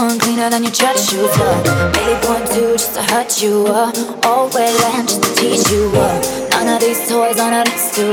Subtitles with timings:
[0.00, 1.30] one cleaner than your church shoes.
[1.36, 1.92] Uh.
[1.94, 3.66] Maybe point two just to hurt you.
[3.66, 3.92] Uh.
[4.24, 5.90] Old red lamp just to teach you.
[5.94, 6.48] Uh.
[6.50, 8.06] None of these toys on a list to.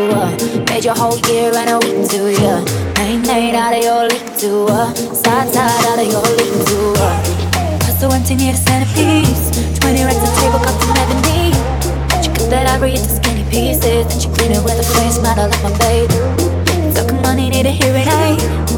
[0.67, 2.63] Made your whole year and a week to ya.
[2.99, 4.65] Ain't made out of your league to.
[4.65, 4.93] Uh.
[4.93, 6.79] Side side out of your league to.
[6.97, 7.83] Uh.
[7.85, 9.79] Hustle empty need a centerpiece.
[9.79, 11.55] Twenty racks a table cups and ebony.
[12.21, 13.81] She cut that ivory into skinny pieces.
[13.81, 16.13] Then she clean it with a face matter like my baby.
[16.93, 18.76] Talking money need a hearing aid.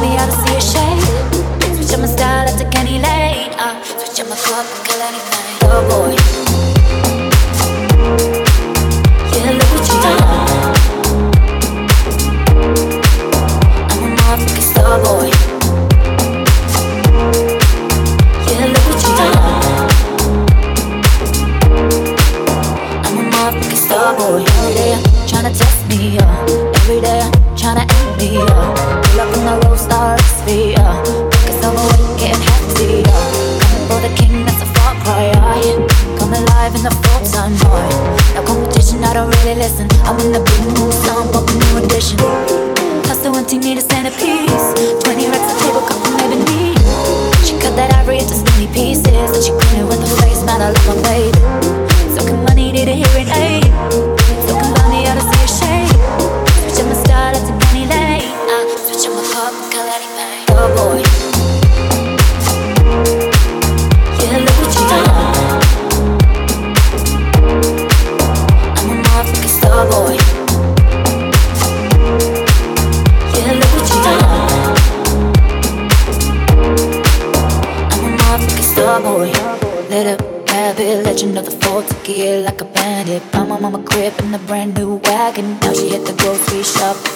[0.00, 1.76] Me out to see a shade.
[1.76, 3.52] Switch up my style, I take any lane.
[3.56, 5.68] Uh, switch up my club, kill anything.
[5.70, 6.33] Oh boy.
[39.64, 39.88] I don't really listen.
[40.04, 42.18] I'm in the big mood, so I'm bumping new edition.
[43.04, 44.74] Plus the one team need a centerpiece.
[45.00, 46.76] 20 racks a table, come from ebony.
[47.48, 49.06] She cut that ivory into skinny pieces.
[49.08, 51.40] And she clean it with her face, man, I love my baby.
[52.12, 53.63] So can money need a hearing aid.
[53.63, 53.63] So
[82.04, 83.22] fourth like a bandit.
[83.32, 85.58] Found my mama crib in a brand new wagon.
[85.60, 87.13] Now she hit the grocery shop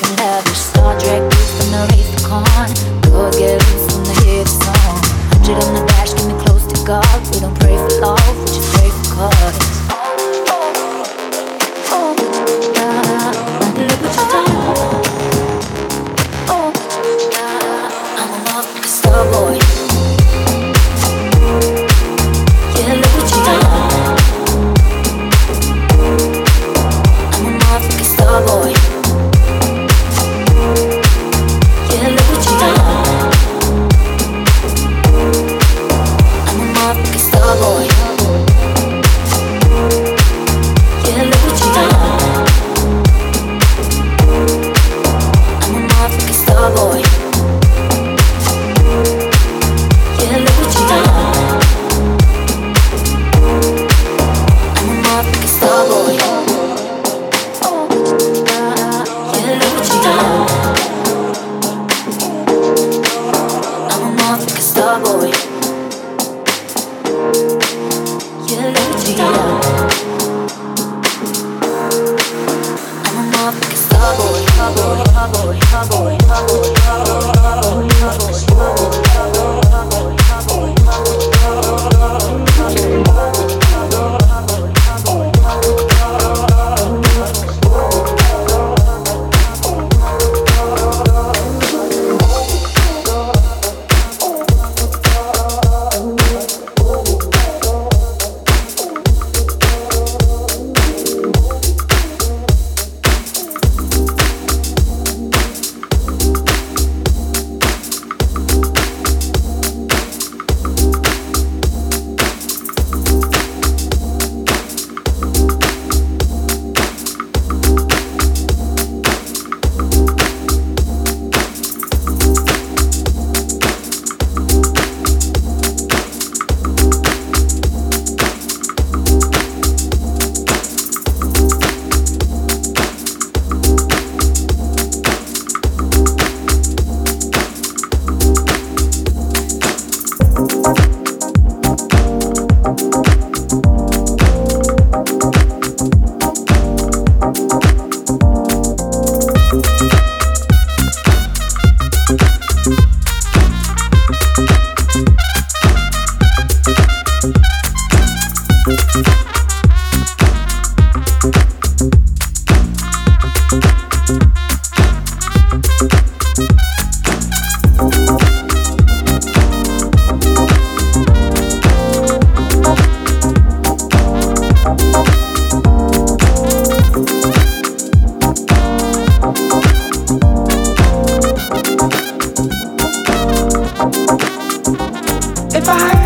[185.69, 185.98] Rest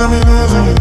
[0.00, 0.79] losing me, losing me.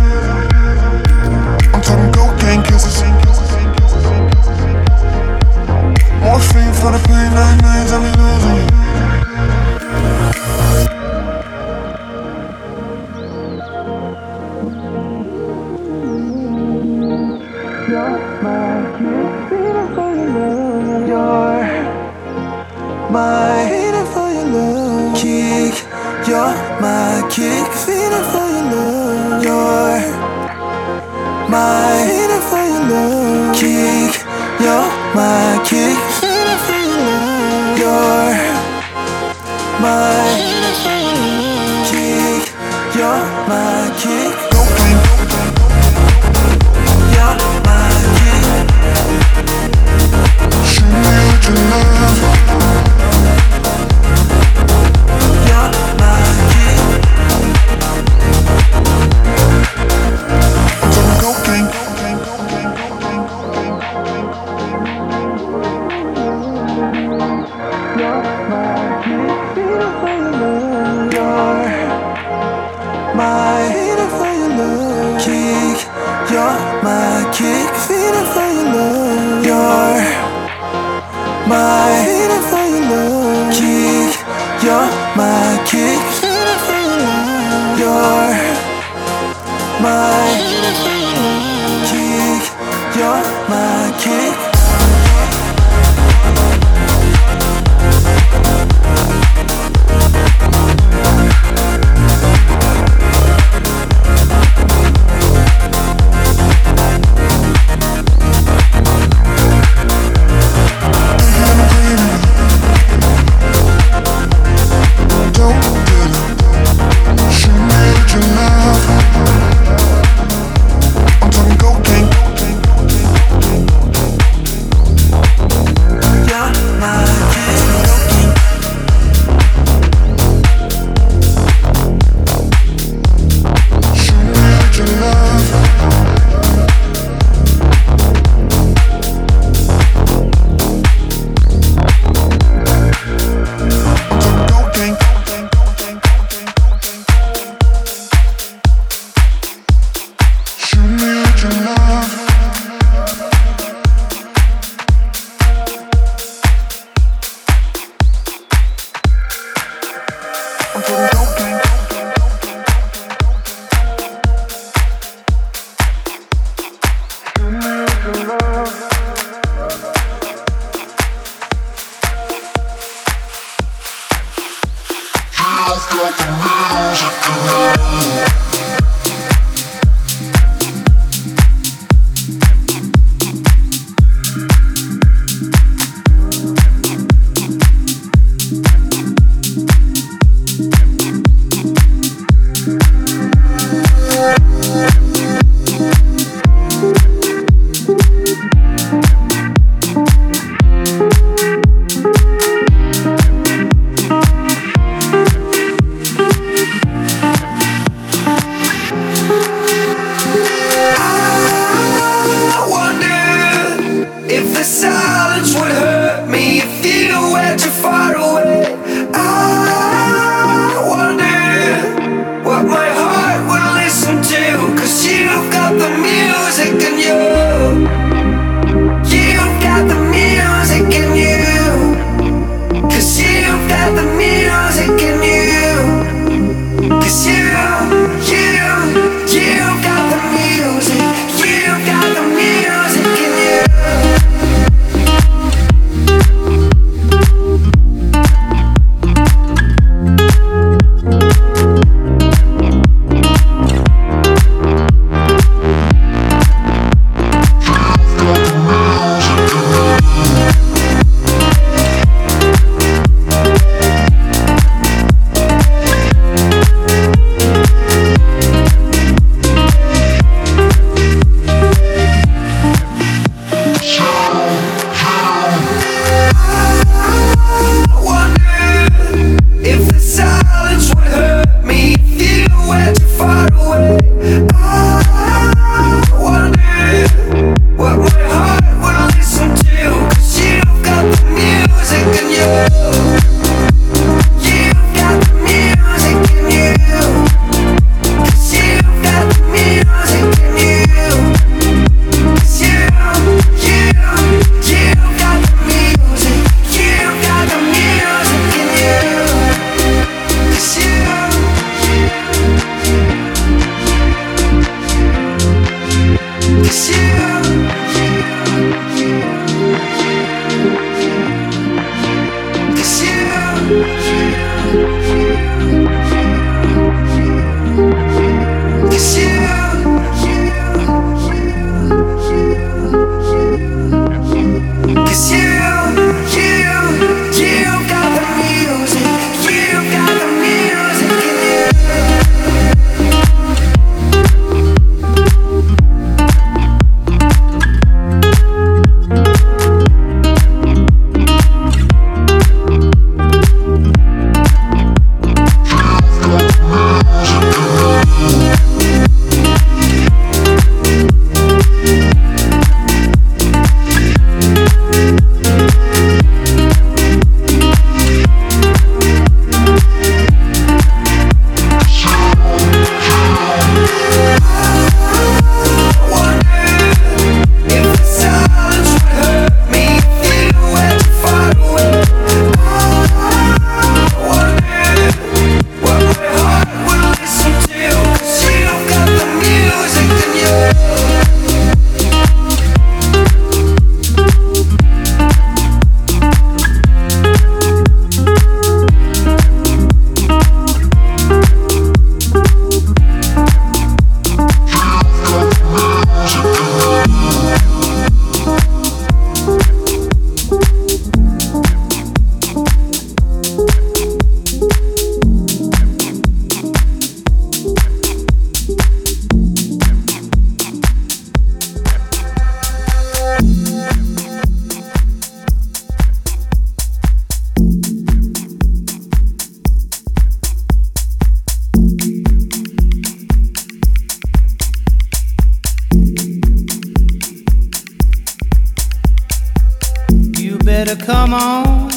[440.85, 441.89] better come on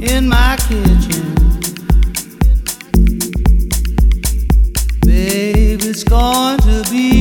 [0.00, 1.34] in my kitchen.
[5.02, 7.17] Babe, it's going to be.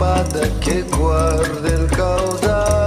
[0.00, 2.79] espada que guarda el caudal.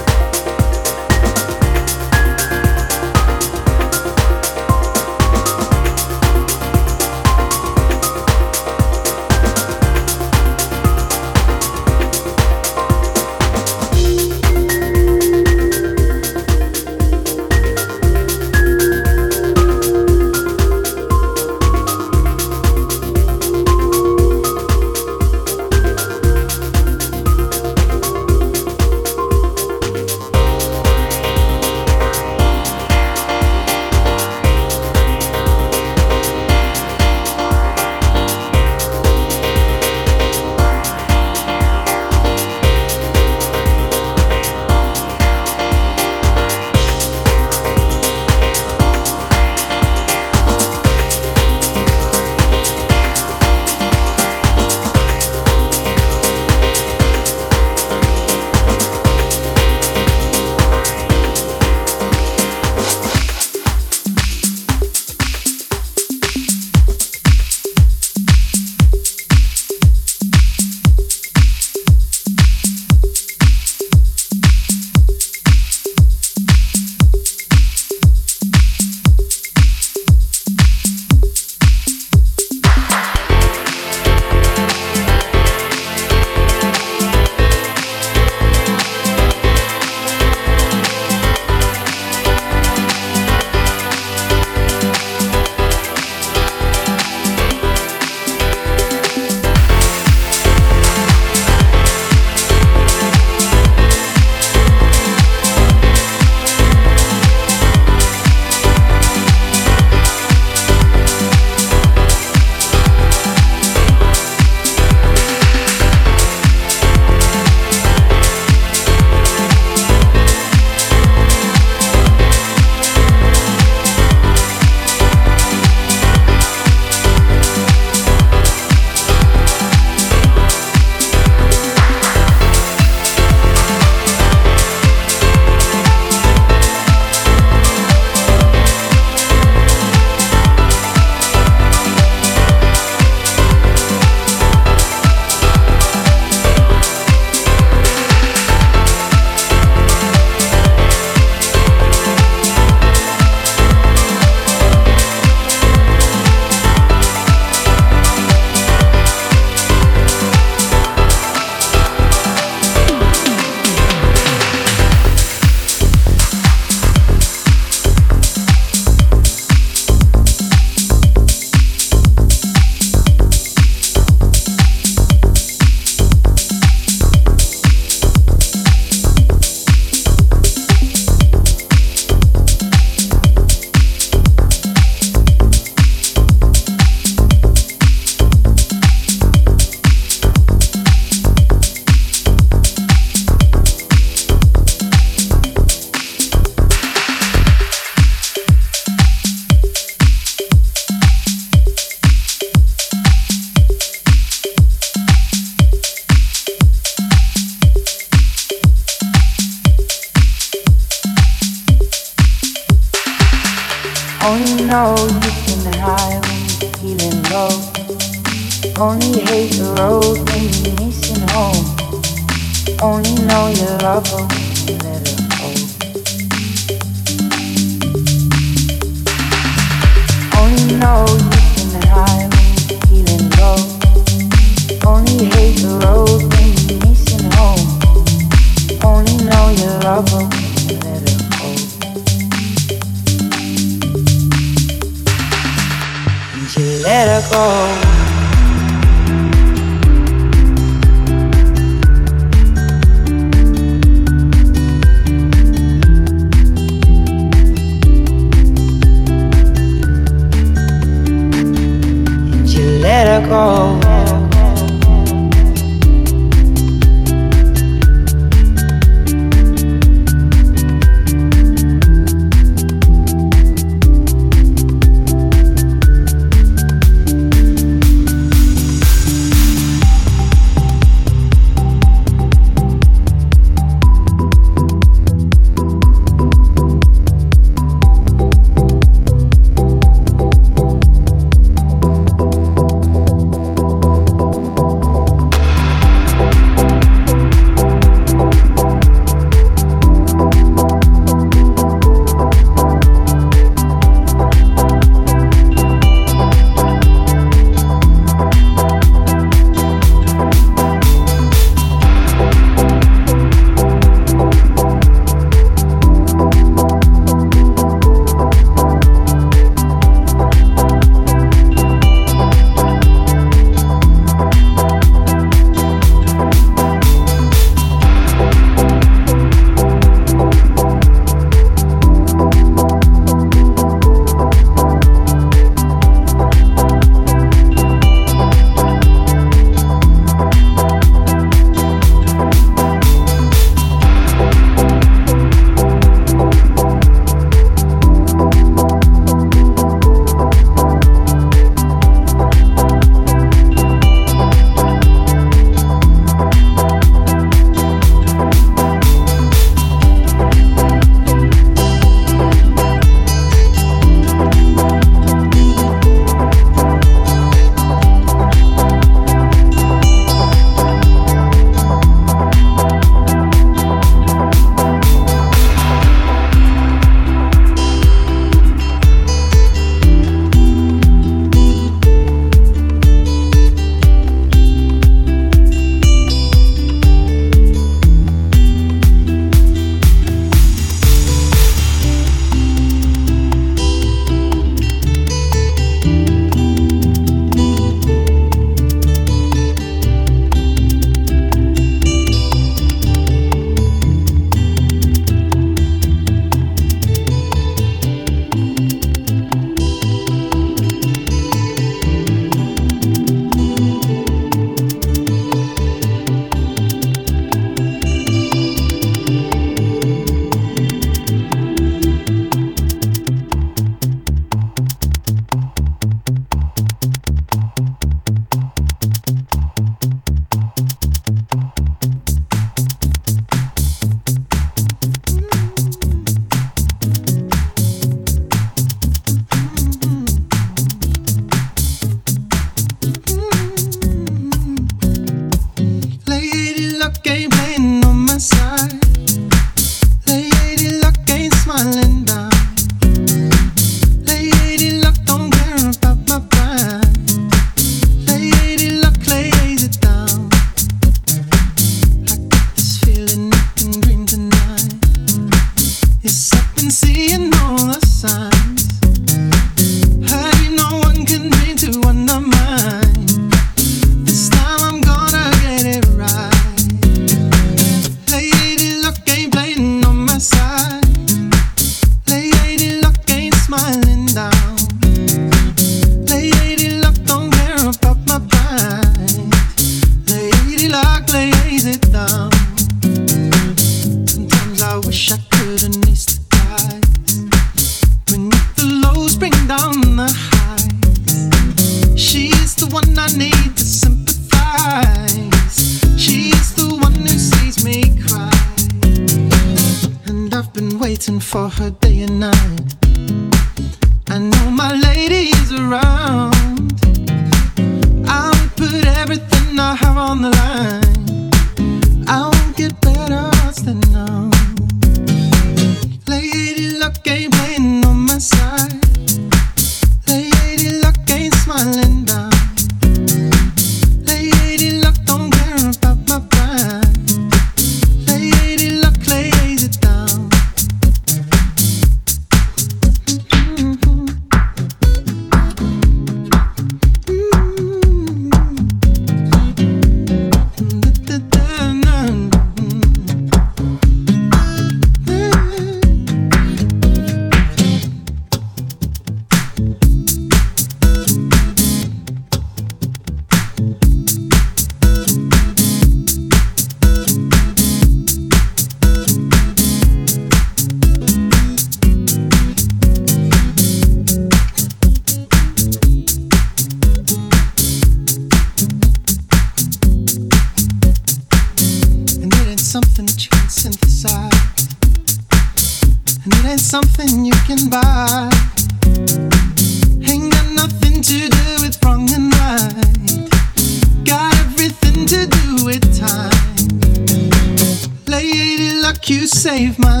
[599.61, 600.00] You saved my